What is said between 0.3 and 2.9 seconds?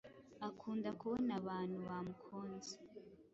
Akunda kubona abantu bamukunze,